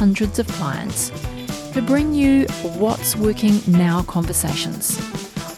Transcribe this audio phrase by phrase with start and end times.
[0.00, 1.10] hundreds of clients
[1.74, 2.46] to bring you
[2.78, 4.98] what's working now conversations.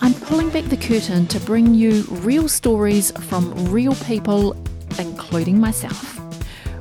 [0.01, 4.57] I'm pulling back the curtain to bring you real stories from real people,
[4.99, 6.19] including myself.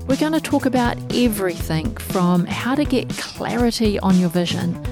[0.07, 4.83] We're going to talk about everything from how to get clarity on your vision,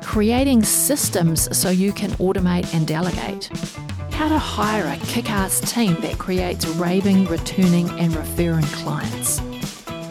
[0.00, 3.50] creating systems so you can automate and delegate
[4.12, 9.40] how to hire a kick ass team that creates raving, returning, and referring clients.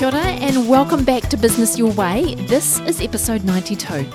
[0.00, 2.34] Kia ora and welcome back to Business Your Way.
[2.34, 4.06] This is episode 92.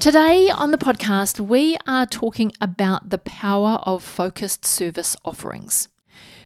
[0.00, 5.88] Today on the podcast, we are talking about the power of focused service offerings.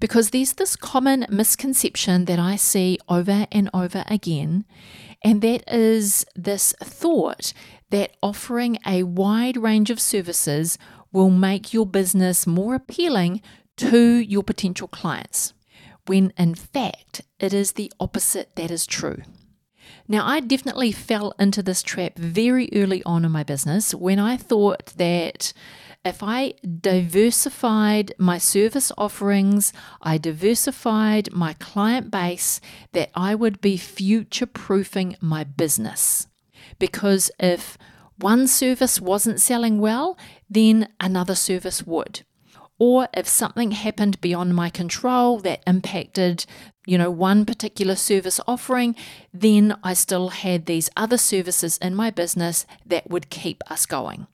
[0.01, 4.65] Because there's this common misconception that I see over and over again,
[5.23, 7.53] and that is this thought
[7.91, 10.79] that offering a wide range of services
[11.13, 13.41] will make your business more appealing
[13.77, 15.55] to your potential clients
[16.09, 19.23] when in fact it is the opposite that is true.
[20.07, 24.37] Now, I definitely fell into this trap very early on in my business when I
[24.37, 25.53] thought that
[26.05, 32.61] if I diversified my service offerings, I diversified my client base,
[32.93, 36.27] that I would be future proofing my business.
[36.79, 37.77] Because if
[38.17, 40.17] one service wasn't selling well,
[40.49, 42.23] then another service would
[42.79, 46.47] or if something happened beyond my control that impacted
[46.87, 48.95] you know one particular service offering
[49.33, 54.27] then i still had these other services in my business that would keep us going.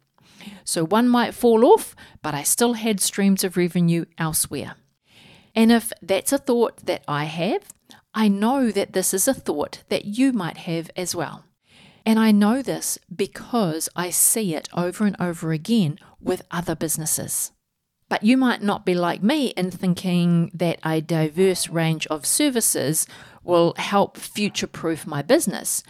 [0.64, 4.74] So one might fall off but i still had streams of revenue elsewhere.
[5.54, 7.72] And if that's a thought that i have
[8.14, 11.44] i know that this is a thought that you might have as well.
[12.06, 17.53] And I know this because I see it over and over again with other businesses.
[18.14, 23.08] But you might not be like me in thinking that a diverse range of services
[23.42, 25.82] will help future proof my business.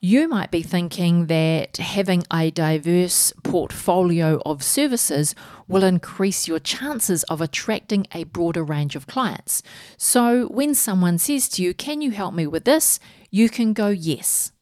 [0.00, 5.34] You might be thinking that having a diverse portfolio of services
[5.66, 9.60] will increase your chances of attracting a broader range of clients.
[9.96, 13.00] So, when someone says to you, Can you help me with this?
[13.32, 14.52] you can go, Yes.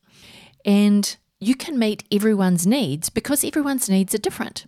[0.65, 4.65] And you can meet everyone's needs because everyone's needs are different.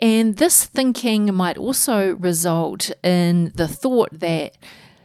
[0.00, 4.56] And this thinking might also result in the thought that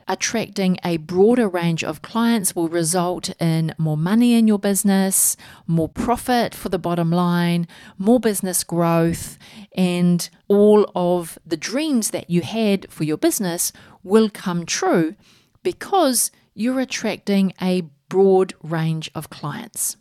[0.07, 5.38] attracting a broader range of clients will result in more money in your business,
[5.68, 7.66] more profit for the bottom line,
[7.97, 9.38] more business growth,
[9.74, 13.72] and all of the dreams that you had for your business
[14.03, 15.16] will come true
[15.63, 19.96] because you're attracting a broad range of clients.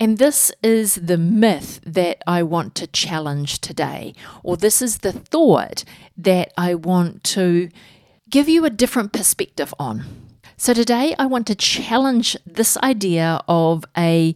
[0.00, 5.12] And this is the myth that I want to challenge today, or this is the
[5.12, 5.84] thought
[6.16, 7.68] that I want to
[8.30, 10.06] give you a different perspective on.
[10.56, 14.34] So, today I want to challenge this idea of a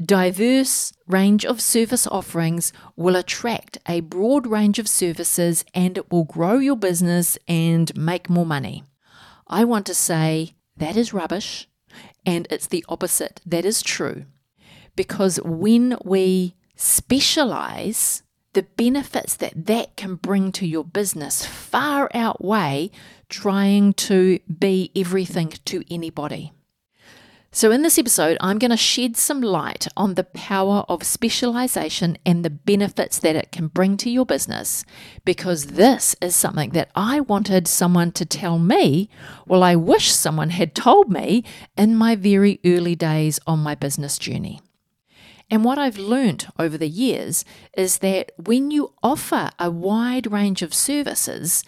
[0.00, 6.24] diverse range of service offerings will attract a broad range of services and it will
[6.24, 8.84] grow your business and make more money.
[9.48, 11.68] I want to say that is rubbish
[12.24, 13.40] and it's the opposite.
[13.44, 14.26] That is true
[14.96, 18.22] because when we specialize,
[18.52, 22.90] the benefits that that can bring to your business far outweigh
[23.28, 26.52] trying to be everything to anybody.
[27.52, 32.16] So, in this episode, I'm going to shed some light on the power of specialization
[32.24, 34.84] and the benefits that it can bring to your business
[35.24, 39.10] because this is something that I wanted someone to tell me.
[39.48, 41.42] Well, I wish someone had told me
[41.76, 44.60] in my very early days on my business journey.
[45.50, 47.44] And what I've learnt over the years
[47.76, 51.64] is that when you offer a wide range of services,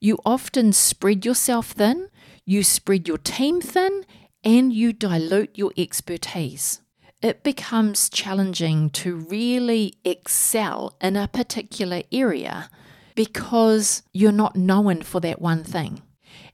[0.00, 2.08] you often spread yourself thin,
[2.44, 4.04] you spread your team thin,
[4.42, 6.80] and you dilute your expertise.
[7.22, 12.68] it becomes challenging to really excel in a particular area
[13.14, 16.02] because you're not known for that one thing.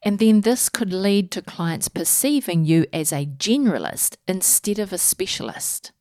[0.02, 4.98] And then this could lead to clients perceiving you as a generalist instead of a
[4.98, 5.92] specialist.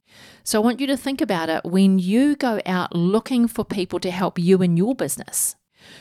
[0.43, 3.99] So I want you to think about it when you go out looking for people
[3.99, 5.55] to help you in your business.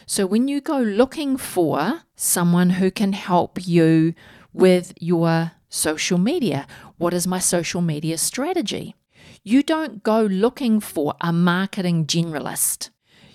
[0.06, 4.14] So when you go looking for someone who can help you
[4.52, 6.66] with your social media,
[6.98, 8.94] what is my social media strategy?
[9.42, 12.90] You don't go looking for a marketing generalist.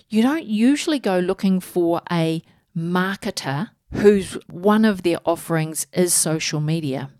[0.08, 2.42] You don't usually go looking for a
[2.76, 7.10] marketer whose one of their offerings is social media.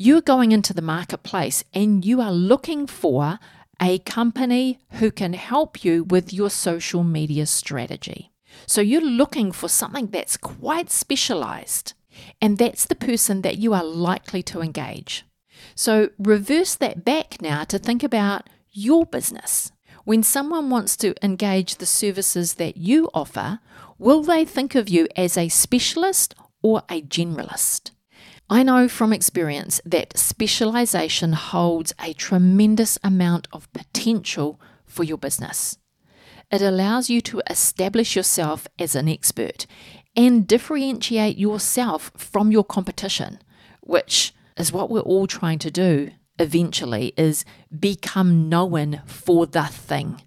[0.00, 3.40] You're going into the marketplace and you are looking for
[3.82, 8.30] a company who can help you with your social media strategy.
[8.64, 11.94] So you're looking for something that's quite specialized,
[12.40, 15.24] and that's the person that you are likely to engage.
[15.74, 19.72] So reverse that back now to think about your business.
[20.04, 23.58] When someone wants to engage the services that you offer,
[23.98, 27.90] will they think of you as a specialist or a generalist?
[28.50, 35.76] I know from experience that specialization holds a tremendous amount of potential for your business.
[36.50, 39.66] It allows you to establish yourself as an expert
[40.16, 43.40] and differentiate yourself from your competition,
[43.82, 47.44] which is what we're all trying to do eventually is
[47.78, 50.22] become known for the thing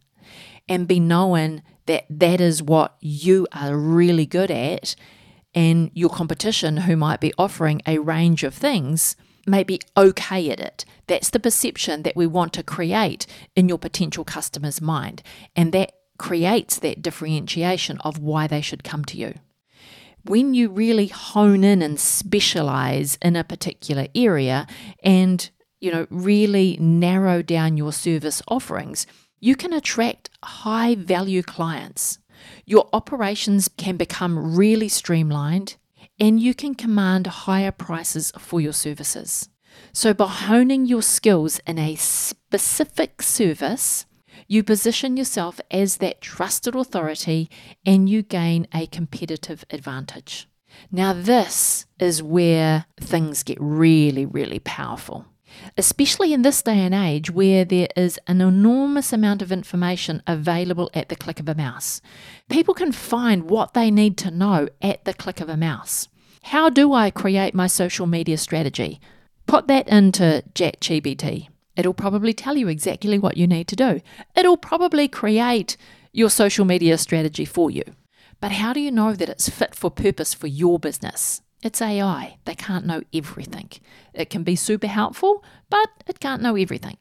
[0.70, 4.96] and be known that that is what you are really good at
[5.54, 9.16] and your competition who might be offering a range of things
[9.46, 10.86] may be okay at it.
[11.08, 13.26] That's the perception that we want to create
[13.56, 15.24] in your potential customer's mind.
[15.56, 19.34] And that creates that differentiation of why they should come to you.
[20.24, 24.68] When you really hone in and specialize in a particular area
[25.04, 25.50] and
[25.80, 29.08] you know really narrow down your service offerings,
[29.40, 32.20] you can attract high value clients.
[32.66, 35.78] Your operations can become really streamlined
[36.20, 39.50] and you can command higher prices for your services.
[39.94, 44.06] So, by honing your skills in a specific service,
[44.48, 47.50] you position yourself as that trusted authority
[47.86, 50.48] and you gain a competitive advantage.
[50.92, 55.26] Now, this is where things get really, really powerful,
[55.78, 60.90] especially in this day and age where there is an enormous amount of information available
[60.94, 62.02] at the click of a mouse.
[62.50, 66.08] People can find what they need to know at the click of a mouse.
[66.44, 69.00] How do I create my social media strategy?
[69.46, 71.50] Put that into ChatGPT.
[71.76, 74.02] It'll probably tell you exactly what you need to do.
[74.36, 75.78] It'll probably create
[76.12, 77.84] your social media strategy for you.
[78.40, 81.42] But how do you know that it's fit for purpose for your business?
[81.64, 82.38] It's AI.
[82.46, 83.70] They can't know everything.
[84.14, 86.98] It can be super helpful, but it can't know everything.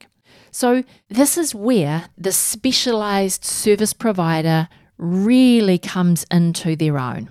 [0.51, 4.69] So, this is where the specialized service provider
[4.99, 7.31] really comes into their own.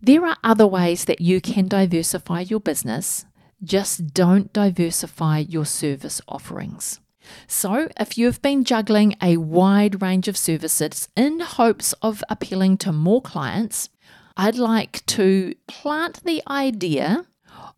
[0.00, 3.24] There are other ways that you can diversify your business
[3.64, 7.00] just don't diversify your service offerings.
[7.46, 12.92] So, if you've been juggling a wide range of services in hopes of appealing to
[12.92, 13.88] more clients,
[14.36, 17.26] I'd like to plant the idea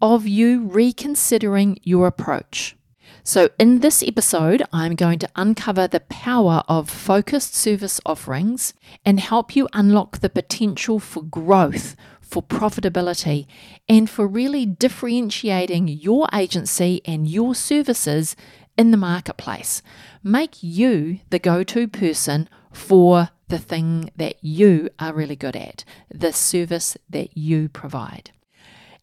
[0.01, 2.77] of you reconsidering your approach.
[3.23, 8.73] So, in this episode, I'm going to uncover the power of focused service offerings
[9.05, 11.97] and help you unlock the potential for growth
[12.27, 13.47] for profitability,
[13.89, 18.35] and for really differentiating your agency and your services
[18.77, 19.81] in the marketplace.
[20.23, 25.85] Make you the go to person for the thing that you are really good at,
[26.13, 28.31] the service that you provide.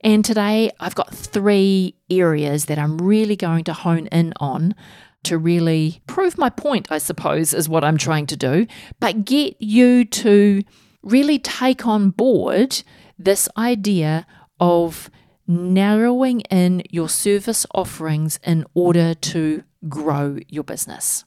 [0.01, 4.75] And today I've got three areas that I'm really going to hone in on
[5.23, 8.67] to really prove my point, I suppose, is what I'm trying to do,
[8.99, 10.63] but get you to
[11.01, 12.83] really take on board
[13.17, 14.27] this idea
[14.59, 15.09] of
[15.47, 21.23] narrowing in your service offerings in order to grow your business.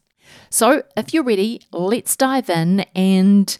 [0.50, 3.56] So, if you're ready, let's dive in and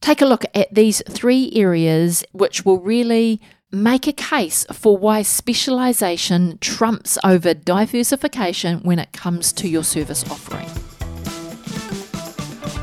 [0.00, 5.22] take a look at these three areas which will really make a case for why
[5.22, 10.66] specialization trumps over diversification when it comes to your service offering.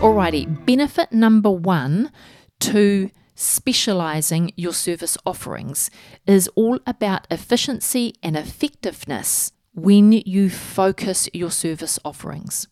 [0.01, 2.11] Alrighty, benefit number one
[2.59, 5.89] to specializing your service offerings
[6.27, 12.67] is all about efficiency and effectiveness when you focus your service offerings.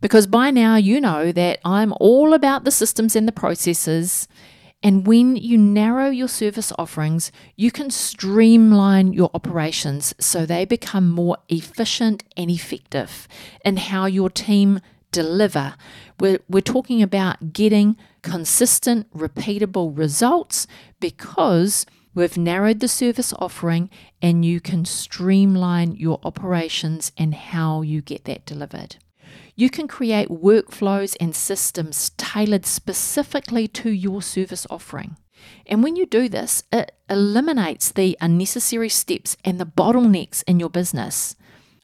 [0.00, 4.28] Because by now you know that I'm all about the systems and the processes
[4.82, 11.10] And when you narrow your service offerings, you can streamline your operations so they become
[11.10, 13.26] more efficient and effective
[13.64, 14.80] in how your team
[15.12, 15.74] deliver.
[16.20, 20.66] We're, we're talking about getting consistent, repeatable results
[21.00, 23.88] because we've narrowed the service offering
[24.20, 28.96] and you can streamline your operations and how you get that delivered.
[29.58, 35.16] You can create workflows and systems tailored specifically to your service offering.
[35.64, 40.68] And when you do this, it eliminates the unnecessary steps and the bottlenecks in your
[40.68, 41.36] business.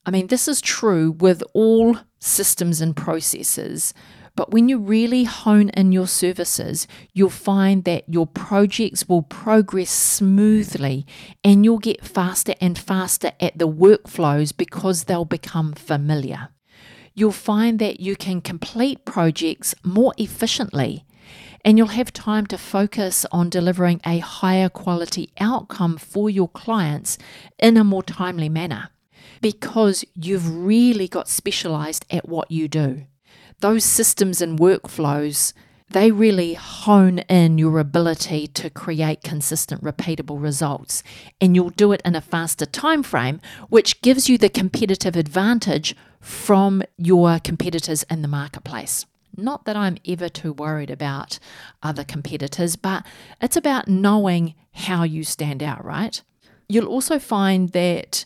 [0.04, 3.94] I mean, this is true with all systems and processes,
[4.36, 9.90] but when you really hone in your services, you'll find that your projects will progress
[9.90, 11.06] smoothly
[11.42, 16.50] and you'll get faster and faster at the workflows because they'll become familiar
[17.14, 21.04] you'll find that you can complete projects more efficiently
[21.64, 27.18] and you'll have time to focus on delivering a higher quality outcome for your clients
[27.58, 28.88] in a more timely manner
[29.40, 33.06] because you've really got specialized at what you do.
[33.60, 35.52] Those systems and workflows
[35.92, 41.02] they really hone in your ability to create consistent repeatable results
[41.40, 45.94] and you'll do it in a faster time frame which gives you the competitive advantage
[46.20, 49.06] from your competitors in the marketplace
[49.36, 51.38] not that I'm ever too worried about
[51.82, 53.06] other competitors, but
[53.40, 56.22] it's about knowing how you stand out, right?
[56.68, 58.24] You'll also find that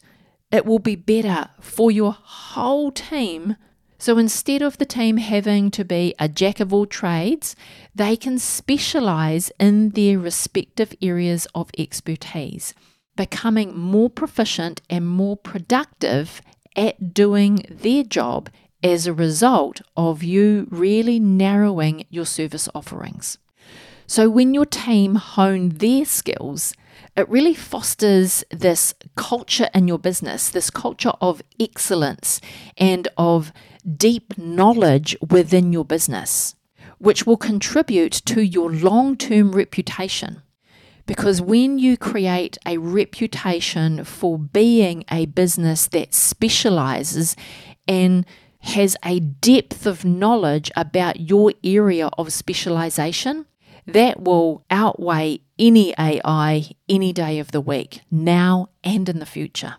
[0.50, 3.56] it will be better for your whole team
[3.98, 7.56] so instead of the team having to be a jack of all trades,
[7.94, 12.74] they can specialize in their respective areas of expertise,
[13.16, 16.42] becoming more proficient and more productive
[16.76, 18.50] at doing their job
[18.82, 23.38] as a result of you really narrowing your service offerings.
[24.06, 26.74] So when your team hone their skills,
[27.16, 32.40] it really fosters this culture in your business, this culture of excellence
[32.76, 33.52] and of
[33.96, 36.54] deep knowledge within your business,
[36.98, 40.42] which will contribute to your long term reputation.
[41.06, 47.36] Because when you create a reputation for being a business that specializes
[47.86, 48.26] and
[48.60, 53.46] has a depth of knowledge about your area of specialization,
[53.86, 59.76] that will outweigh any AI any day of the week, now and in the future.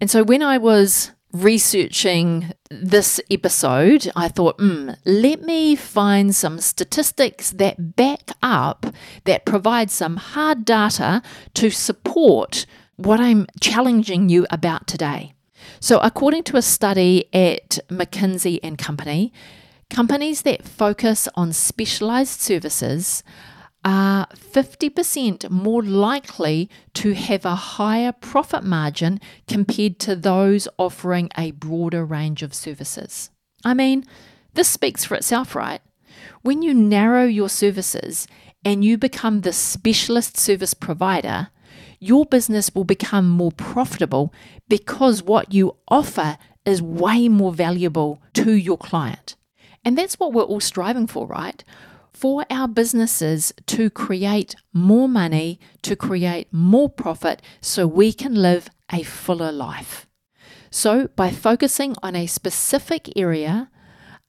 [0.00, 6.60] And so when I was researching this episode, I thought, hmm, let me find some
[6.60, 8.86] statistics that back up,
[9.24, 11.22] that provide some hard data
[11.54, 12.66] to support
[12.96, 15.32] what I'm challenging you about today.
[15.80, 19.32] So, according to a study at McKinsey and Company,
[19.90, 23.22] companies that focus on specialized services
[23.84, 31.50] are 50% more likely to have a higher profit margin compared to those offering a
[31.52, 33.30] broader range of services.
[33.64, 34.04] I mean,
[34.54, 35.80] this speaks for itself, right?
[36.42, 38.26] When you narrow your services
[38.64, 41.48] and you become the specialist service provider,
[41.98, 44.32] your business will become more profitable
[44.68, 49.36] because what you offer is way more valuable to your client.
[49.84, 51.64] And that's what we're all striving for, right?
[52.12, 58.68] For our businesses to create more money, to create more profit, so we can live
[58.92, 60.06] a fuller life.
[60.70, 63.70] So, by focusing on a specific area,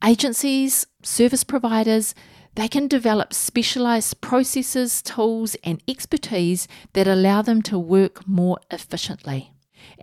[0.03, 2.13] agencies, service providers,
[2.55, 9.52] they can develop specialized processes, tools, and expertise that allow them to work more efficiently.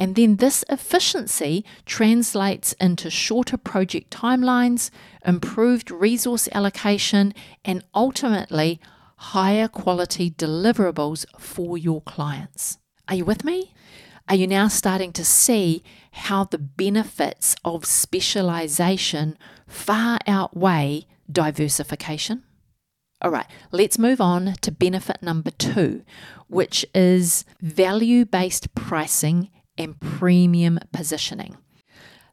[0.00, 4.88] And then this efficiency translates into shorter project timelines,
[5.26, 7.34] improved resource allocation,
[7.66, 8.80] and ultimately
[9.16, 12.78] higher quality deliverables for your clients.
[13.08, 13.74] Are you with me?
[14.26, 22.44] Are you now starting to see how the benefits of specialization far outweigh diversification?
[23.20, 26.04] All right, let's move on to benefit number two,
[26.48, 31.56] which is value based pricing and premium positioning.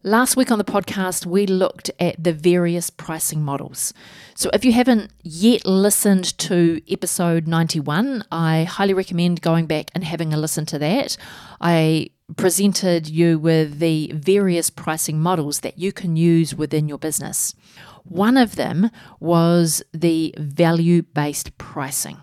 [0.04, 3.94] Last week on the podcast, we looked at the various pricing models.
[4.36, 10.04] So, if you haven't yet listened to episode 91, I highly recommend going back and
[10.04, 11.18] having a listen to that.
[11.60, 17.56] I presented you with the various pricing models that you can use within your business.
[18.04, 22.20] One of them was the value based pricing.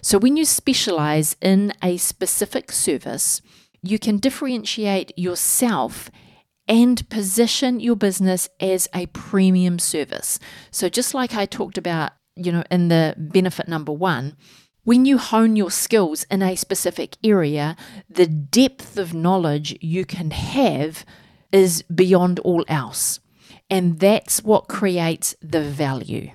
[0.00, 3.40] So, when you specialize in a specific service,
[3.86, 6.10] you can differentiate yourself
[6.68, 10.38] and position your business as a premium service.
[10.70, 14.36] So, just like I talked about you know, in the benefit number one,
[14.84, 17.76] when you hone your skills in a specific area,
[18.08, 21.04] the depth of knowledge you can have
[21.50, 23.18] is beyond all else.
[23.68, 26.30] And that's what creates the value.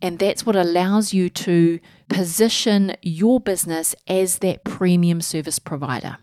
[0.00, 1.78] And that's what allows you to
[2.08, 6.18] position your business as that premium service provider.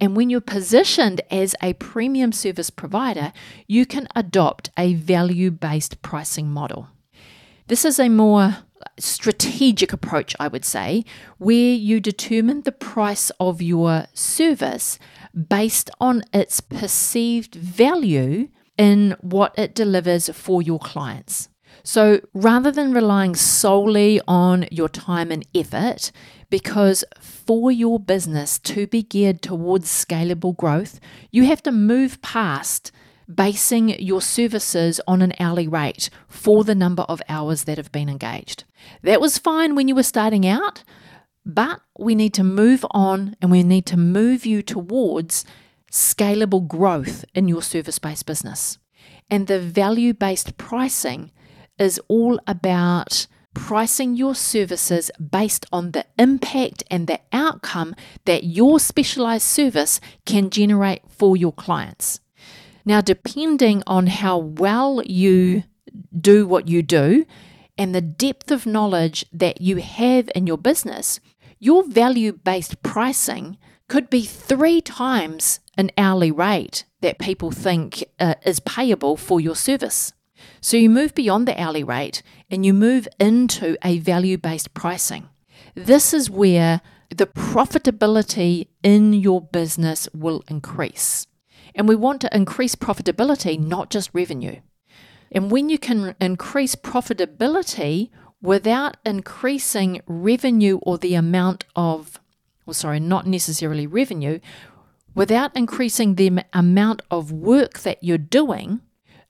[0.00, 3.32] And when you're positioned as a premium service provider,
[3.66, 6.88] you can adopt a value based pricing model.
[7.68, 8.58] This is a more
[8.98, 11.04] strategic approach, I would say,
[11.38, 14.98] where you determine the price of your service
[15.48, 21.48] based on its perceived value in what it delivers for your clients.
[21.82, 26.10] So rather than relying solely on your time and effort,
[26.50, 31.00] because for your business to be geared towards scalable growth,
[31.30, 32.92] you have to move past
[33.32, 38.08] basing your services on an hourly rate for the number of hours that have been
[38.08, 38.64] engaged.
[39.02, 40.84] That was fine when you were starting out,
[41.44, 45.44] but we need to move on and we need to move you towards
[45.90, 48.78] scalable growth in your service based business.
[49.28, 51.32] And the value based pricing
[51.78, 57.94] is all about pricing your services based on the impact and the outcome
[58.26, 62.20] that your specialized service can generate for your clients.
[62.84, 65.64] Now, depending on how well you
[66.16, 67.24] do what you do
[67.78, 71.18] and the depth of knowledge that you have in your business,
[71.58, 73.56] your value based pricing
[73.88, 79.56] could be three times an hourly rate that people think uh, is payable for your
[79.56, 80.12] service.
[80.60, 85.28] So you move beyond the hourly rate and you move into a value based pricing.
[85.74, 86.80] This is where
[87.14, 91.26] the profitability in your business will increase.
[91.74, 94.60] And we want to increase profitability, not just revenue.
[95.30, 98.10] And when you can increase profitability
[98.40, 102.20] without increasing revenue or the amount of,
[102.64, 104.38] well, sorry, not necessarily revenue,
[105.14, 108.80] without increasing the amount of work that you're doing,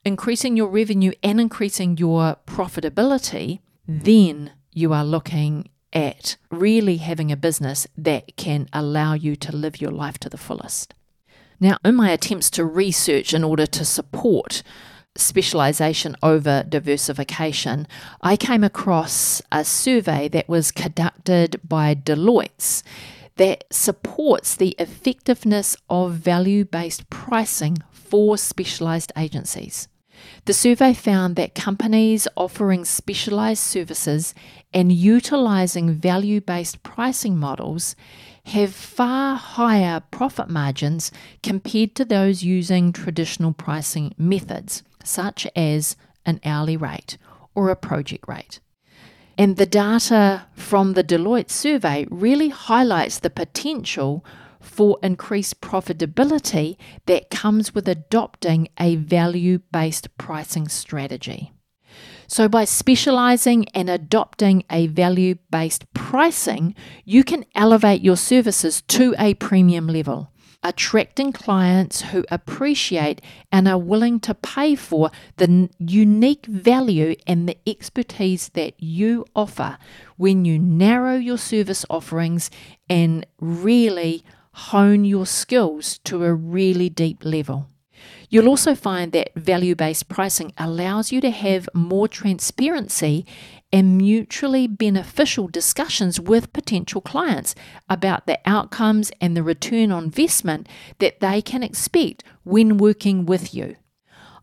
[0.06, 7.36] increasing your revenue and increasing your profitability, then you are looking at really having a
[7.36, 10.94] business that can allow you to live your life to the fullest.
[11.58, 14.62] Now, in my attempts to research in order to support
[15.16, 17.88] specialization over diversification,
[18.22, 22.84] I came across a survey that was conducted by Deloitte
[23.36, 29.88] that supports the effectiveness of value based pricing for specialized agencies.
[30.44, 34.34] The survey found that companies offering specialized services
[34.72, 37.96] and utilizing value based pricing models
[38.46, 41.10] have far higher profit margins
[41.42, 47.18] compared to those using traditional pricing methods, such as an hourly rate
[47.54, 48.60] or a project rate.
[49.38, 54.24] And the data from the Deloitte survey really highlights the potential
[54.66, 56.76] for increased profitability
[57.06, 61.52] that comes with adopting a value based pricing strategy.
[62.26, 66.74] So, by specializing and adopting a value based pricing,
[67.04, 73.78] you can elevate your services to a premium level, attracting clients who appreciate and are
[73.78, 79.78] willing to pay for the unique value and the expertise that you offer
[80.16, 82.50] when you narrow your service offerings
[82.90, 84.24] and really
[84.56, 87.68] hone your skills to a really deep level.
[88.30, 93.26] You'll also find that value based pricing allows you to have more transparency
[93.70, 97.54] and mutually beneficial discussions with potential clients
[97.90, 100.68] about the outcomes and the return on investment
[101.00, 103.76] that they can expect when working with you.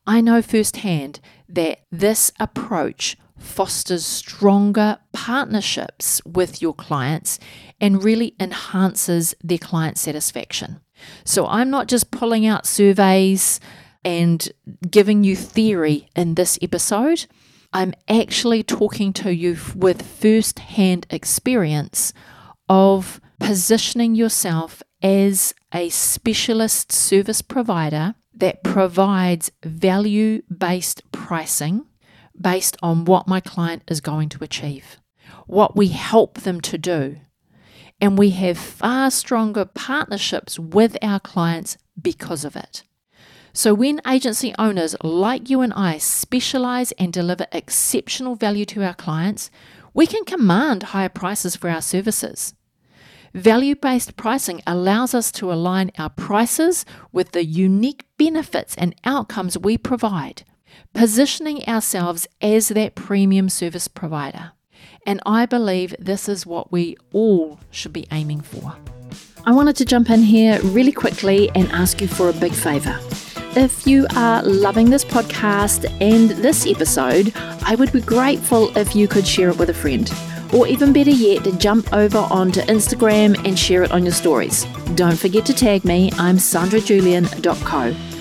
[0.06, 7.40] I know firsthand that this approach fosters stronger partnerships with your clients
[7.80, 10.80] and really enhances their client satisfaction.
[11.26, 13.60] So I'm not just pulling out surveys
[14.06, 14.50] and
[14.90, 17.26] giving you theory in this episode.
[17.74, 22.14] I'm actually talking to you with first hand experience
[22.70, 31.86] of positioning yourself as a specialist service provider that provides value based pricing
[32.40, 34.98] based on what my client is going to achieve,
[35.48, 37.18] what we help them to do,
[38.02, 42.84] and we have far stronger partnerships with our clients because of it.
[43.54, 48.96] So, when agency owners like you and I specialize and deliver exceptional value to our
[48.96, 49.52] clients,
[49.94, 52.56] we can command higher prices for our services.
[53.34, 59.58] Value based pricing allows us to align our prices with the unique benefits and outcomes
[59.58, 60.44] we provide,
[60.94, 64.52] positioning ourselves as that premium service provider.
[65.06, 68.76] And I believe this is what we all should be aiming for.
[69.46, 72.98] I wanted to jump in here really quickly and ask you for a big favour.
[73.56, 77.34] If you are loving this podcast and this episode,
[77.66, 80.12] I would be grateful if you could share it with a friend.
[80.54, 84.66] Or even better yet, jump over onto Instagram and share it on your stories.
[84.96, 88.13] Don't forget to tag me, I'm sandrajulian.co.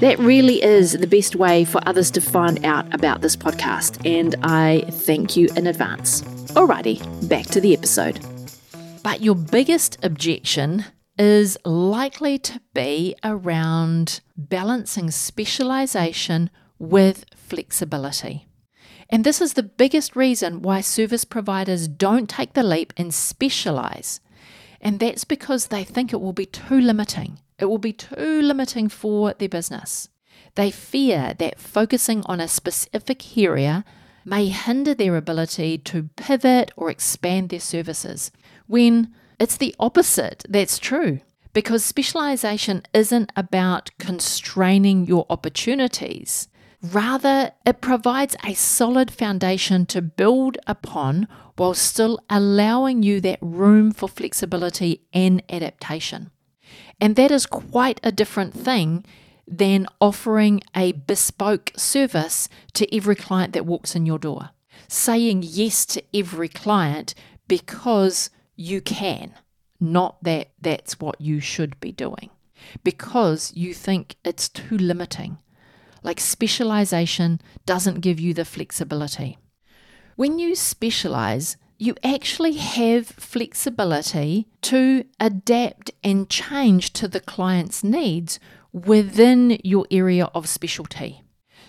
[0.00, 4.34] That really is the best way for others to find out about this podcast, and
[4.42, 6.22] I thank you in advance.
[6.52, 8.18] Alrighty, back to the episode.
[9.04, 10.86] But your biggest objection
[11.18, 18.48] is likely to be around balancing specialization with flexibility.
[19.10, 24.20] And this is the biggest reason why service providers don't take the leap and specialize.
[24.80, 27.38] And that's because they think it will be too limiting.
[27.60, 30.08] It will be too limiting for their business.
[30.54, 33.84] They fear that focusing on a specific area
[34.24, 38.32] may hinder their ability to pivot or expand their services,
[38.66, 41.20] when it's the opposite that's true.
[41.52, 46.48] Because specialization isn't about constraining your opportunities.
[46.82, 53.90] Rather, it provides a solid foundation to build upon while still allowing you that room
[53.90, 56.30] for flexibility and adaptation.
[57.00, 59.04] And that is quite a different thing
[59.46, 64.50] than offering a bespoke service to every client that walks in your door.
[64.86, 67.14] Saying yes to every client
[67.48, 69.34] because you can,
[69.80, 72.30] not that that's what you should be doing.
[72.84, 75.38] Because you think it's too limiting.
[76.02, 79.38] Like specialization doesn't give you the flexibility.
[80.16, 88.38] When you specialize, you actually have flexibility to adapt and change to the client's needs
[88.70, 91.22] within your area of specialty.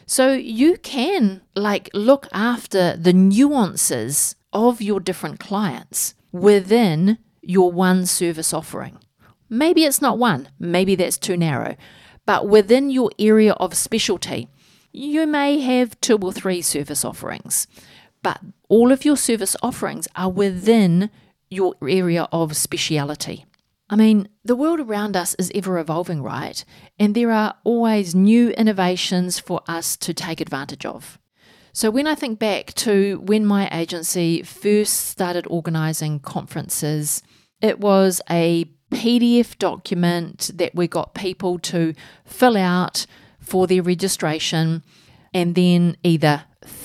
[0.06, 8.06] So you can like look after the nuances of your different clients within your one
[8.06, 8.98] service offering.
[9.50, 11.78] Maybe it's not one, maybe that's too narrow,
[12.26, 14.50] but within your area of specialty,
[14.92, 17.66] you may have two or three service offerings
[18.24, 21.10] but all of your service offerings are within
[21.50, 23.46] your area of speciality.
[23.90, 26.64] I mean, the world around us is ever evolving, right?
[26.98, 31.20] And there are always new innovations for us to take advantage of.
[31.74, 37.22] So, when I think back to when my agency first started organizing conferences,
[37.62, 41.94] it was a PDF document that we got people to
[42.26, 43.06] fill out
[43.40, 44.84] for their registration
[45.34, 46.44] and then either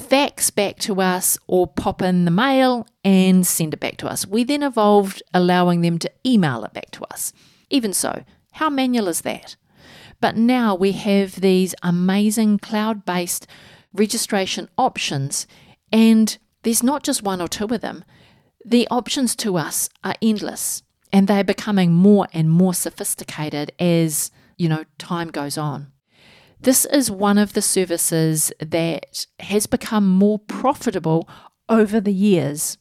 [0.08, 4.26] fax back to us or pop in the mail and send it back to us.
[4.26, 7.32] We then evolved allowing them to email it back to us.
[7.70, 9.56] Even so, how manual is that?
[10.20, 13.46] But now we have these amazing cloud based
[13.92, 15.46] registration options,
[15.92, 18.04] and there's not just one or two of them.
[18.64, 24.68] The options to us are endless, and they're becoming more and more sophisticated as you
[24.68, 25.92] know time goes on.
[26.60, 31.28] This is one of the services that has become more profitable
[31.68, 32.78] over the years.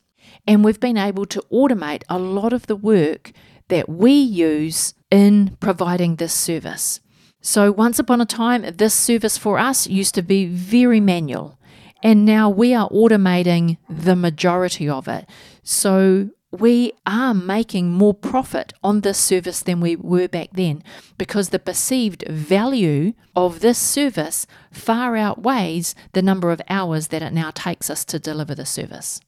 [0.48, 3.32] And we've been able to automate a lot of the work
[3.68, 7.00] that we use in providing this service.
[7.42, 11.60] So, once upon a time, this service for us used to be very manual,
[12.02, 15.30] and now we are automating the majority of it.
[15.62, 20.84] So, we are making more profit on this service than we were back then
[21.18, 27.34] because the perceived value of this service far outweighs the number of hours that it
[27.34, 29.22] now takes us to deliver the service.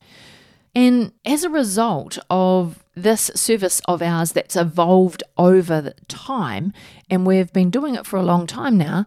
[0.76, 6.72] And as a result of this service of ours that's evolved over time,
[7.10, 9.06] and we've been doing it for a long time now,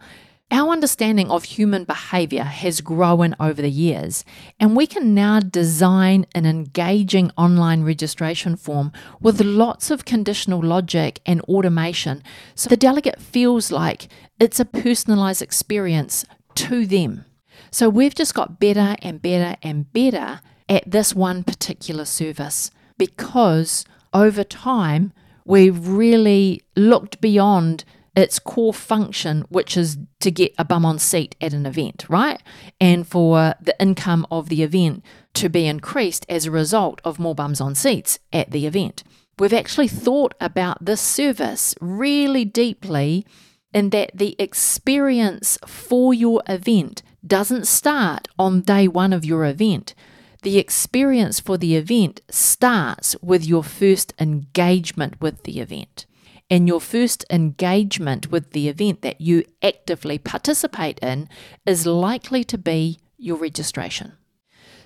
[0.51, 4.25] our understanding of human behavior has grown over the years,
[4.59, 11.21] and we can now design an engaging online registration form with lots of conditional logic
[11.25, 12.23] and automation
[12.55, 14.09] so the delegate feels like
[14.39, 16.25] it's a personalized experience
[16.57, 17.25] to them.
[17.71, 23.85] So we've just got better and better and better at this one particular service because
[24.13, 25.13] over time
[25.45, 27.85] we've really looked beyond
[28.17, 32.43] its core function, which is to get a bum on seat at an event, right?
[32.81, 37.35] And for the income of the event to be increased as a result of more
[37.35, 39.05] bums on seats at the event.
[39.39, 43.25] We've actually thought about this service really deeply
[43.73, 49.95] in that the experience for your event doesn't start on day one of your event.
[50.43, 56.07] The experience for the event starts with your first engagement with the event
[56.51, 61.29] and your first engagement with the event that you actively participate in
[61.65, 64.15] is likely to be your registration.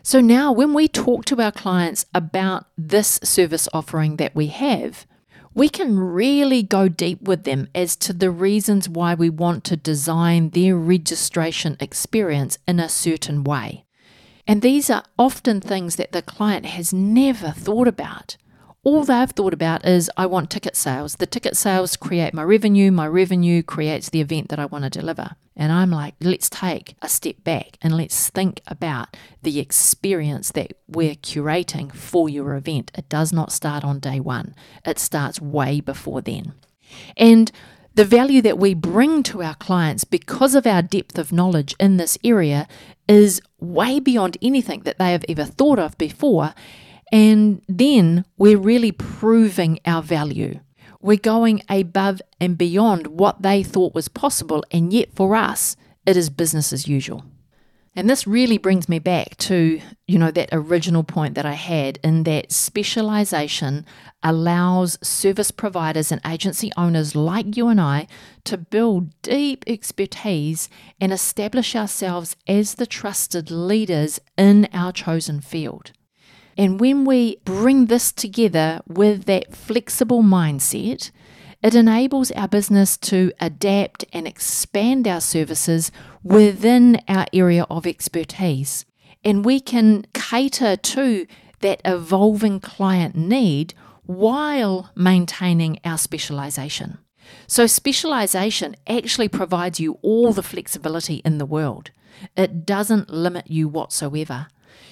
[0.02, 5.06] So now, when we talk to our clients about this service offering that we have,
[5.54, 9.76] we can really go deep with them as to the reasons why we want to
[9.76, 13.84] design their registration experience in a certain way.
[14.46, 18.36] And these are often things that the client has never thought about
[18.84, 21.16] all they've thought about is I want ticket sales.
[21.16, 24.90] The ticket sales create my revenue, my revenue creates the event that I want to
[24.90, 25.30] deliver.
[25.56, 30.72] And I'm like, let's take a step back and let's think about the experience that
[30.88, 32.90] we're curating for your event.
[32.96, 36.54] It does not start on day one, it starts way before then.
[37.16, 37.50] And
[37.94, 41.96] the value that we bring to our clients because of our depth of knowledge in
[41.96, 42.66] this area
[43.08, 46.54] is way beyond anything that they have ever thought of before.
[47.14, 50.58] And then we're really proving our value.
[51.00, 56.16] We're going above and beyond what they thought was possible, and yet for us, it
[56.16, 57.24] is business as usual.
[57.94, 62.00] And this really brings me back to, you know, that original point that I had
[62.02, 63.86] in that specialization
[64.24, 68.08] allows service providers and agency owners like you and I
[68.42, 70.68] to build deep expertise
[71.00, 75.92] and establish ourselves as the trusted leaders in our chosen field.
[76.56, 81.10] And when we bring this together with that flexible mindset,
[81.62, 85.90] it enables our business to adapt and expand our services
[86.22, 88.84] within our area of expertise.
[89.24, 91.26] And we can cater to
[91.60, 93.72] that evolving client need
[94.04, 96.98] while maintaining our specialization.
[97.46, 101.90] So, specialization actually provides you all the flexibility in the world.
[102.36, 104.48] It doesn't limit you whatsoever.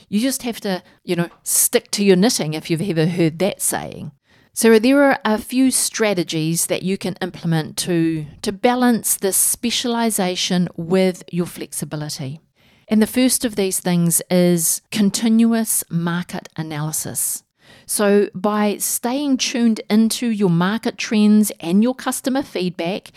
[0.09, 3.62] You just have to, you know, stick to your knitting if you've ever heard that
[3.62, 4.12] saying.
[4.55, 10.68] So there are a few strategies that you can implement to to balance this specialization
[10.77, 12.40] with your flexibility.
[12.88, 17.42] And the first of these things is continuous market analysis.
[17.87, 23.12] So, by staying tuned into your market trends and your customer feedback,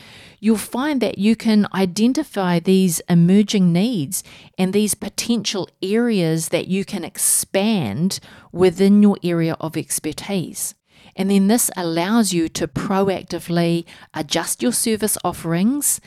[0.45, 4.23] you'll find that you can identify these emerging needs
[4.60, 8.19] and these potential areas that you can expand
[8.51, 10.75] within your area of expertise.
[11.15, 15.99] And then this allows you to proactively adjust your service offerings,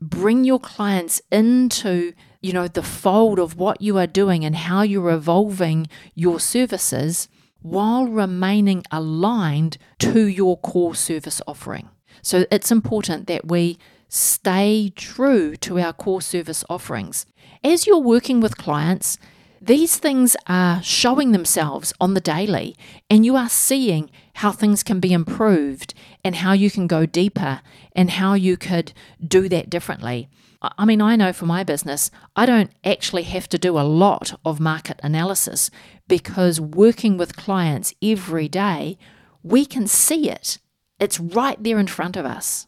[0.00, 4.82] bring your clients into you know the fold of what you are doing and how
[4.82, 7.28] you're evolving your services
[7.60, 11.88] while remaining aligned to your core service offering.
[12.22, 13.78] So it's important that we
[14.08, 17.26] stay true to our core service offerings.
[17.62, 19.18] As you're working with clients,
[19.62, 22.74] these things are showing themselves on the daily,
[23.10, 25.92] and you are seeing how things can be improved
[26.24, 27.60] and how you can go deeper
[27.94, 30.30] and how you could do that differently.
[30.62, 34.38] I mean, I know for my business, I don't actually have to do a lot
[34.44, 35.70] of market analysis
[36.08, 38.98] because working with clients every day,
[39.42, 40.58] we can see it.
[41.00, 42.66] It's right there in front of us.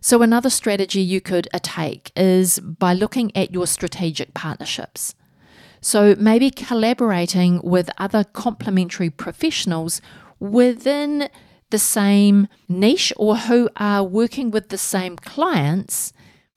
[0.00, 5.14] So, another strategy you could take is by looking at your strategic partnerships.
[5.80, 10.02] So, maybe collaborating with other complementary professionals
[10.38, 11.30] within
[11.70, 16.12] the same niche or who are working with the same clients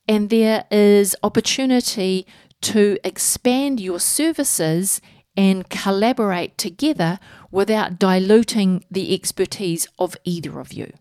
[0.08, 2.26] and there is opportunity
[2.62, 5.00] to expand your services
[5.38, 7.20] and collaborate together
[7.52, 10.92] without diluting the expertise of either of you.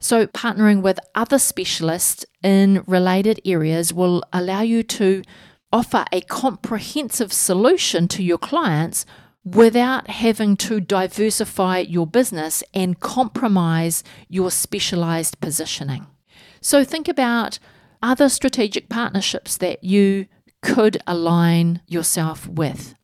[0.00, 5.22] So, partnering with other specialists in related areas will allow you to
[5.70, 9.04] offer a comprehensive solution to your clients
[9.44, 16.06] without having to diversify your business and compromise your specialized positioning.
[16.62, 17.58] So, think about
[18.02, 20.26] other strategic partnerships that you
[20.62, 22.94] could align yourself with.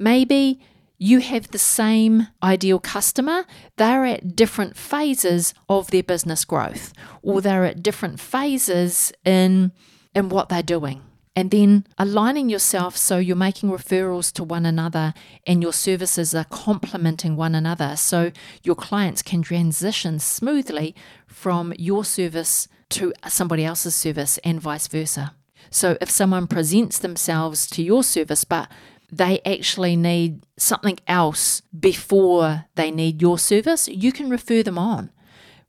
[0.00, 0.58] Maybe
[0.96, 3.44] you have the same ideal customer,
[3.76, 9.72] they're at different phases of their business growth, or they're at different phases in,
[10.14, 11.02] in what they're doing.
[11.36, 15.12] And then aligning yourself so you're making referrals to one another
[15.46, 18.32] and your services are complementing one another so
[18.62, 20.94] your clients can transition smoothly
[21.26, 25.34] from your service to somebody else's service and vice versa.
[25.70, 28.68] So if someone presents themselves to your service, but
[29.10, 35.10] they actually need something else before they need your service, you can refer them on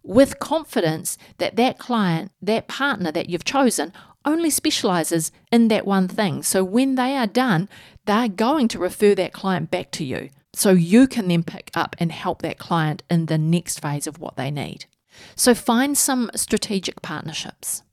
[0.04, 3.93] with confidence that that client, that partner that you've chosen,
[4.25, 6.43] only specializes in that one thing.
[6.43, 7.69] So when they are done,
[8.06, 10.30] they're going to refer that client back to you.
[10.54, 14.19] So you can then pick up and help that client in the next phase of
[14.19, 14.86] what they need.
[15.36, 17.84] So find some strategic partnerships.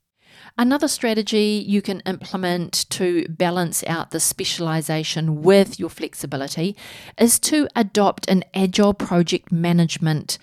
[0.59, 6.75] Another strategy you can implement to balance out the specialization with your flexibility
[7.17, 10.37] is to adopt an agile project management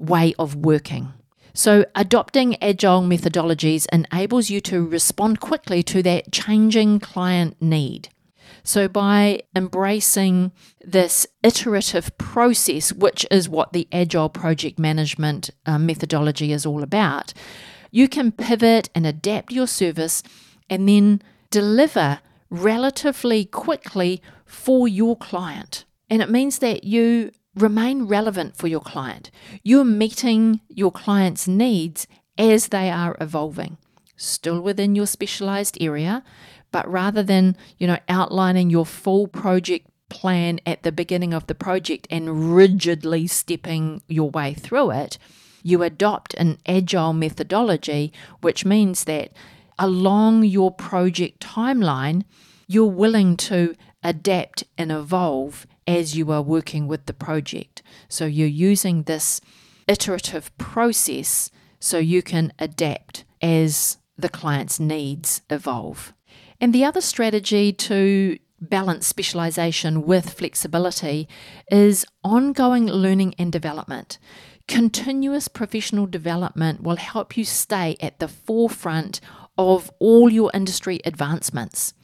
[0.00, 1.12] way of working.
[1.54, 8.08] So, adopting agile methodologies enables you to respond quickly to that changing client need.
[8.64, 10.50] So, by embracing
[10.84, 17.32] this iterative process, which is what the agile project management uh, methodology is all about,
[17.92, 20.24] you can pivot and adapt your service
[20.68, 22.18] and then deliver
[22.50, 25.84] relatively quickly for your client.
[26.10, 29.30] And it means that you remain relevant for your client.
[29.62, 32.06] You're meeting your client's needs
[32.38, 33.76] as they are evolving,
[34.16, 36.24] still within your specialized area,
[36.70, 41.54] but rather than, you know, outlining your full project plan at the beginning of the
[41.54, 45.18] project and rigidly stepping your way through it,
[45.62, 49.32] you adopt an agile methodology, which means that
[49.78, 52.24] along your project timeline,
[52.66, 57.82] you're willing to adapt and evolve as you are working with the project.
[58.08, 59.40] So you're using this
[59.88, 66.12] iterative process so you can adapt as the client's needs evolve.
[66.60, 71.28] And the other strategy to balance specialization with flexibility
[71.70, 74.18] is ongoing learning and development.
[74.68, 79.20] Continuous professional development will help you stay at the forefront
[79.58, 81.94] of all your industry advancements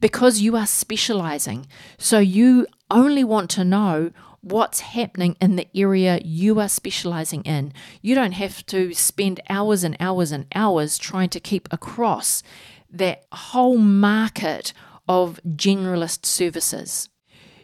[0.00, 1.66] because you are specializing.
[1.98, 7.72] So you only want to know what's happening in the area you are specializing in.
[8.00, 12.42] You don't have to spend hours and hours and hours trying to keep across
[12.90, 14.72] that whole market
[15.08, 17.08] of generalist services.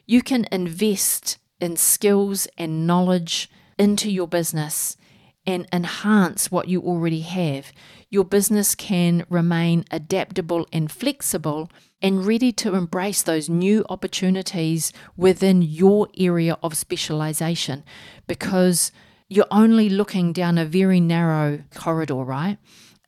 [0.07, 3.49] You can invest in skills and knowledge
[3.83, 4.97] into your business
[5.45, 7.73] and enhance what you already have.
[8.11, 11.69] Your business can remain adaptable and flexible
[12.01, 17.83] and ready to embrace those new opportunities within your area of specialization
[18.29, 18.93] because
[19.29, 22.59] you're only looking down a very narrow corridor, right?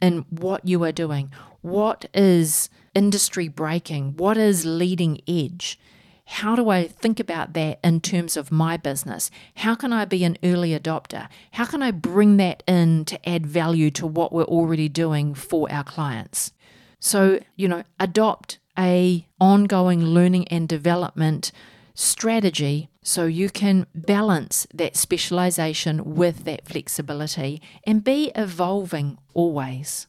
[0.03, 1.31] And what you are doing.
[1.61, 4.17] What is industry breaking?
[4.17, 5.79] What is leading edge?
[6.27, 9.31] How do I think about that in terms of my business?
[9.57, 11.29] How can I be an early adopter?
[11.53, 15.71] How can I bring that in to add value to what we're already doing for
[15.71, 16.53] our clients?
[16.99, 21.53] So, you know, adopt a ongoing learning and development
[21.95, 30.07] strategy so you can balance that specialization with that flexibility and be evolving always.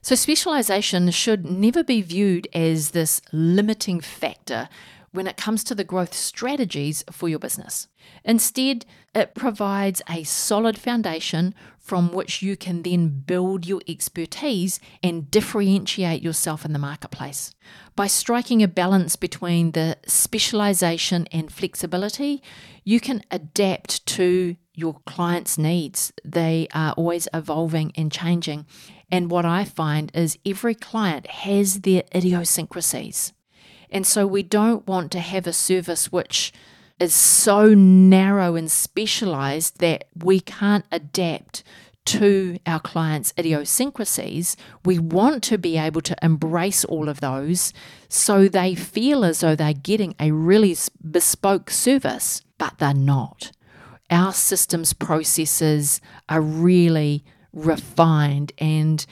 [0.00, 4.68] So, specialization should never be viewed as this limiting factor
[5.16, 7.88] when it comes to the growth strategies for your business.
[8.24, 15.30] Instead, it provides a solid foundation from which you can then build your expertise and
[15.30, 17.54] differentiate yourself in the marketplace.
[17.94, 22.42] By striking a balance between the specialization and flexibility,
[22.84, 26.12] you can adapt to your clients' needs.
[26.24, 28.66] They are always evolving and changing.
[29.10, 33.32] And what I find is every client has their idiosyncrasies.
[33.90, 36.52] And so we don't want to have a service which
[36.98, 41.62] is so narrow and specialized that we can't adapt
[42.06, 44.56] to our clients' idiosyncrasies.
[44.84, 47.72] We want to be able to embrace all of those
[48.08, 50.76] so they feel as though they're getting a really
[51.10, 53.50] bespoke service, but they're not.
[54.08, 59.04] Our systems processes are really refined and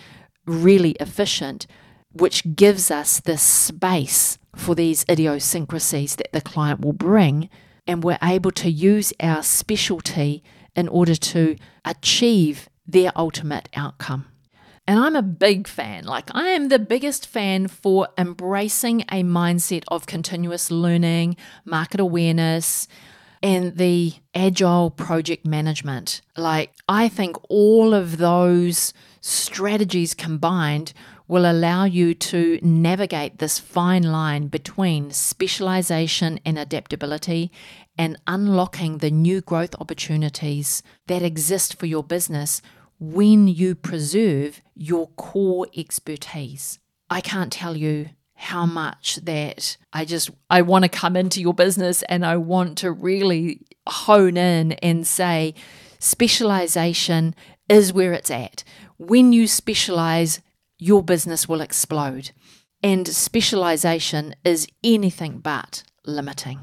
[0.47, 1.67] really efficient,
[2.15, 7.51] which gives us this space for these idiosyncrasies that the client will bring,
[7.87, 10.43] and we're able to use our specialty
[10.75, 14.27] in order to achieve their ultimate outcome.
[14.87, 19.83] And I'm a big fan, like, I am the biggest fan for embracing a mindset
[19.89, 22.87] of continuous learning, market awareness,
[23.43, 26.21] and the agile project management.
[26.37, 30.93] Like, I think all of those strategies combined
[31.27, 37.51] will allow you to navigate this fine line between specialization and adaptability
[37.97, 42.61] and unlocking the new growth opportunities that exist for your business
[43.01, 46.79] when you preserve your core expertise.
[47.11, 51.55] I can't tell you how much that I just I want to come into your
[51.55, 55.55] business and I want to really hone in and say
[55.99, 57.35] specialization
[57.69, 58.65] is where it's at.
[58.99, 60.41] When you specialize,
[60.79, 62.31] your business will explode.
[62.83, 66.61] And specialization is anything but limiting.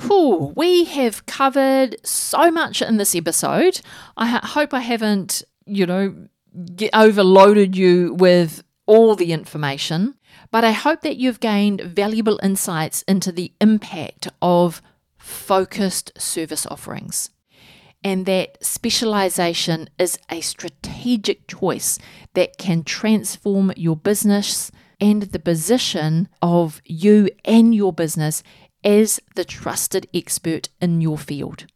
[0.00, 3.80] Whew, we have covered so much in this episode.
[4.16, 6.28] I hope I haven't, you know,
[6.92, 10.14] overloaded you with all the information,
[10.50, 14.80] but I hope that you've gained valuable insights into the impact of
[15.18, 17.30] focused service offerings
[18.04, 21.98] and that specialization is a strategic choice
[22.34, 24.70] that can transform your business
[25.00, 28.42] and the position of you and your business
[28.84, 31.66] as the trusted expert in your field.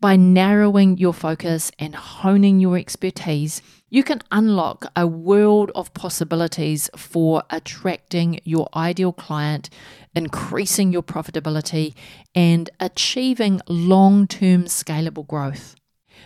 [0.00, 6.88] By narrowing your focus and honing your expertise, you can unlock a world of possibilities
[6.96, 9.68] for attracting your ideal client,
[10.14, 11.92] increasing your profitability,
[12.34, 15.74] and achieving long term scalable growth.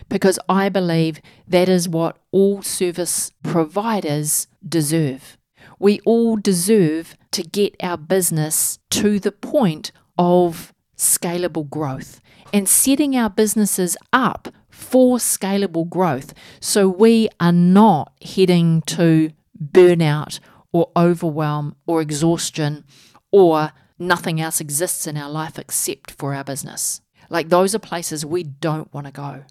[0.07, 5.37] Because I believe that is what all service providers deserve.
[5.79, 12.21] We all deserve to get our business to the point of scalable growth
[12.53, 19.31] and setting our businesses up for scalable growth so we are not heading to
[19.61, 20.39] burnout
[20.71, 22.83] or overwhelm or exhaustion
[23.31, 27.01] or nothing else exists in our life except for our business.
[27.29, 29.43] Like those are places we don't want to go.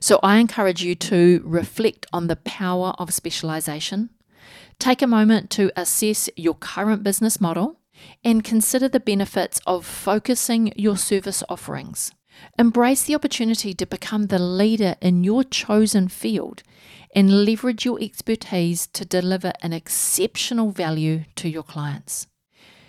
[0.00, 4.10] So I encourage you to reflect on the power of specialization.
[4.78, 7.78] Take a moment to assess your current business model
[8.24, 12.12] and consider the benefits of focusing your service offerings.
[12.58, 16.62] Embrace the opportunity to become the leader in your chosen field
[17.14, 22.26] and leverage your expertise to deliver an exceptional value to your clients.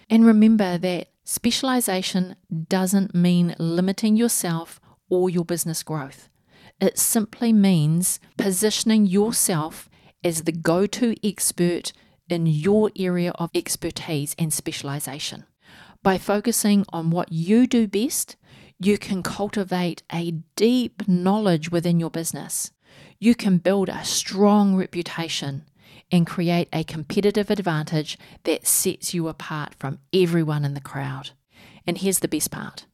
[0.09, 2.35] And remember that specialization
[2.67, 4.79] doesn't mean limiting yourself
[5.09, 6.29] or your business growth.
[6.81, 9.89] It simply means positioning yourself
[10.23, 11.93] as the go to expert
[12.29, 15.45] in your area of expertise and specialization.
[16.03, 18.35] By focusing on what you do best,
[18.79, 22.71] you can cultivate a deep knowledge within your business.
[23.19, 25.65] You can build a strong reputation
[26.11, 31.31] and create a competitive advantage that sets you apart from everyone in the crowd.
[31.87, 32.85] And here's the best part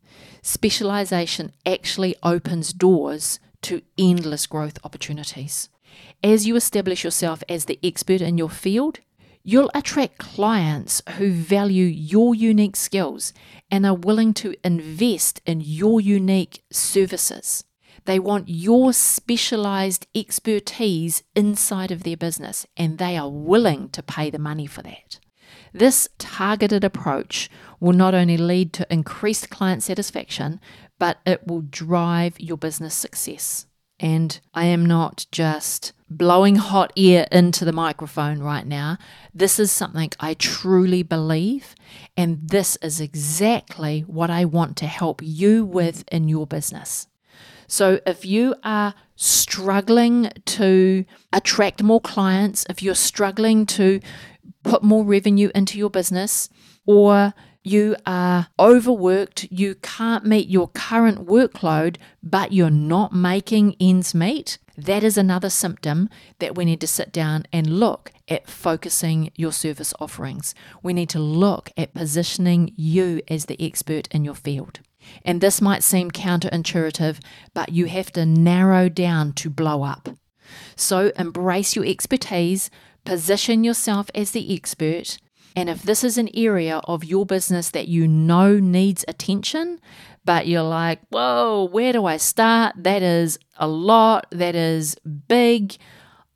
[0.43, 5.69] specialization actually opens doors to endless growth opportunities.
[6.23, 8.99] As you establish yourself as the expert in your field,
[9.43, 13.33] you'll attract clients who value your unique skills
[13.69, 17.63] and are willing to invest in your unique services.
[18.05, 24.29] They want your specialized expertise inside of their business, and they are willing to pay
[24.29, 25.19] the money for that.
[25.73, 30.59] This targeted approach will not only lead to increased client satisfaction,
[30.99, 33.65] but it will drive your business success.
[34.01, 38.97] And I am not just blowing hot air into the microphone right now.
[39.33, 41.75] This is something I truly believe,
[42.17, 47.07] and this is exactly what I want to help you with in your business.
[47.67, 54.01] So, if you are struggling to attract more clients, if you're struggling to
[54.63, 56.49] put more revenue into your business,
[56.85, 57.33] or
[57.63, 64.57] you are overworked, you can't meet your current workload, but you're not making ends meet,
[64.77, 66.09] that is another symptom
[66.39, 70.55] that we need to sit down and look at focusing your service offerings.
[70.81, 74.79] We need to look at positioning you as the expert in your field.
[75.23, 77.19] And this might seem counterintuitive,
[77.53, 80.09] but you have to narrow down to blow up.
[80.75, 82.69] So embrace your expertise,
[83.05, 85.17] position yourself as the expert,
[85.55, 89.79] and if this is an area of your business that you know needs attention,
[90.23, 92.75] but you're like, whoa, where do I start?
[92.77, 94.27] That is a lot.
[94.31, 94.95] That is
[95.27, 95.75] big.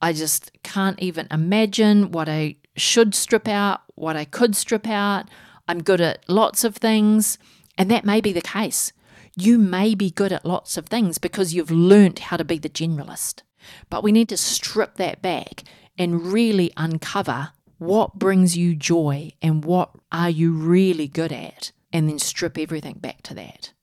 [0.02, 5.30] I just can't even imagine what I should strip out, what I could strip out.
[5.68, 7.38] I'm good at lots of things.
[7.78, 8.92] And that may be the case.
[9.38, 12.70] You may be good at lots of things because you've learnt how to be the
[12.70, 13.42] generalist.
[13.90, 15.64] But we need to strip that back
[15.98, 22.10] and really uncover what brings you joy and what are you really good at, and
[22.10, 23.74] then strip everything back to that.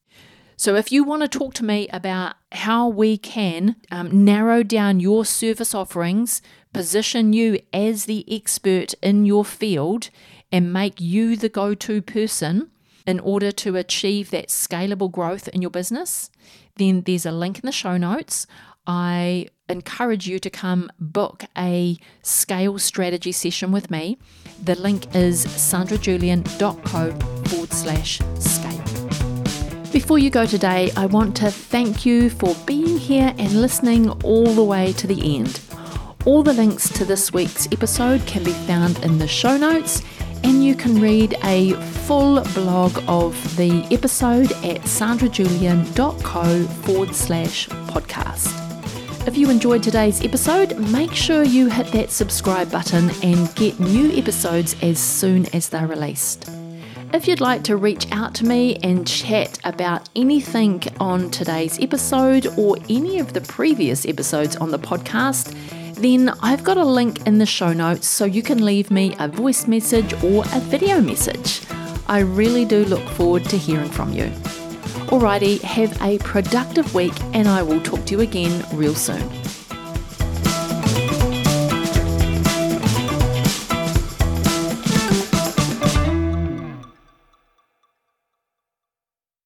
[0.56, 5.00] So, if you want to talk to me about how we can um, narrow down
[5.00, 6.40] your service offerings,
[6.72, 10.10] position you as the expert in your field,
[10.52, 12.70] and make you the go to person
[13.06, 16.30] in order to achieve that scalable growth in your business,
[16.76, 18.46] then there's a link in the show notes.
[18.86, 24.18] I encourage you to come book a scale strategy session with me.
[24.62, 27.12] The link is sandrajulian.co
[27.48, 28.72] forward slash scale.
[29.92, 34.46] Before you go today, I want to thank you for being here and listening all
[34.46, 35.60] the way to the end.
[36.24, 40.02] All the links to this week's episode can be found in the show notes,
[40.44, 41.72] and you can read a
[42.06, 48.71] full blog of the episode at sandrajulian.co forward slash podcast.
[49.24, 54.10] If you enjoyed today's episode, make sure you hit that subscribe button and get new
[54.18, 56.50] episodes as soon as they're released.
[57.14, 62.48] If you'd like to reach out to me and chat about anything on today's episode
[62.58, 65.54] or any of the previous episodes on the podcast,
[65.94, 69.28] then I've got a link in the show notes so you can leave me a
[69.28, 71.64] voice message or a video message.
[72.08, 74.32] I really do look forward to hearing from you.
[75.12, 79.41] Alrighty, have a productive week and I will talk to you again real soon.